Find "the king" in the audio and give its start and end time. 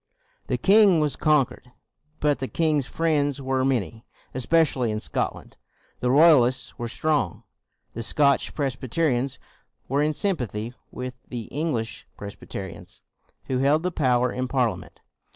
0.47-0.99